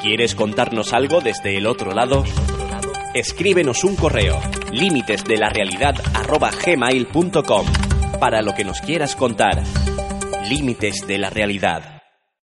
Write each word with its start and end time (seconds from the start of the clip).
¿Quieres 0.00 0.34
contarnos 0.34 0.92
algo 0.92 1.20
desde 1.20 1.56
el 1.56 1.66
otro 1.66 1.92
lado? 1.92 2.24
Escríbenos 3.14 3.84
un 3.84 3.96
correo 3.96 4.40
límites 4.74 5.22
de 5.24 5.36
la 5.36 5.48
realidad 5.50 5.94
para 8.18 8.42
lo 8.42 8.54
que 8.54 8.64
nos 8.64 8.80
quieras 8.80 9.14
contar. 9.14 9.62
Límites 10.48 11.06
de 11.06 11.18
la 11.18 11.30
realidad. 11.30 11.93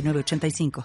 906985. 0.00 0.70